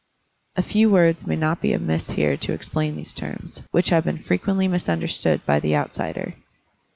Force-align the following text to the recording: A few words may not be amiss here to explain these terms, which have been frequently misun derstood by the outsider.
A 0.55 0.63
few 0.63 0.89
words 0.89 1.27
may 1.27 1.35
not 1.35 1.61
be 1.61 1.73
amiss 1.73 2.09
here 2.09 2.35
to 2.35 2.53
explain 2.53 2.95
these 2.95 3.13
terms, 3.13 3.61
which 3.69 3.89
have 3.91 4.03
been 4.03 4.17
frequently 4.23 4.67
misun 4.67 4.99
derstood 4.99 5.45
by 5.45 5.59
the 5.59 5.75
outsider. 5.75 6.33